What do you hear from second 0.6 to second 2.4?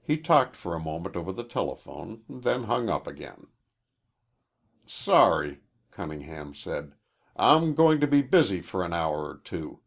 a moment over the telephone,